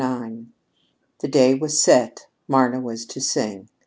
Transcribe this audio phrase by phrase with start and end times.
[0.03, 0.47] IX
[1.19, 2.25] The day was set.
[2.47, 3.69] Marna was to sing.